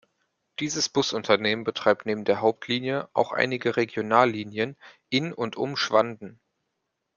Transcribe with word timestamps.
Dieses 0.59 0.89
Busunternehmen 0.89 1.63
betreibt 1.63 2.07
neben 2.07 2.25
der 2.25 2.41
Hauptlinie 2.41 3.07
auch 3.13 3.33
einige 3.33 3.75
Regionallinien 3.77 4.75
in 5.11 5.31
und 5.31 5.55
um 5.57 5.77
Schwanden. 5.77 6.39